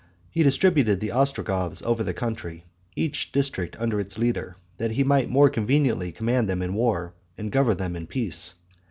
He 0.31 0.41
distributed 0.41 0.99
the 0.99 1.11
Ostrogoths 1.11 1.83
over 1.83 2.03
the 2.03 2.11
country, 2.15 2.65
each 2.95 3.31
district 3.31 3.79
under 3.79 3.99
its 3.99 4.17
leader, 4.17 4.55
that 4.77 4.93
he 4.93 5.03
might 5.03 5.29
more 5.29 5.47
conveniently 5.51 6.11
command 6.11 6.49
them 6.49 6.63
in 6.63 6.73
war, 6.73 7.13
and 7.37 7.51
govern 7.51 7.77
them 7.77 7.95
in 7.95 8.07
peace. 8.07 8.55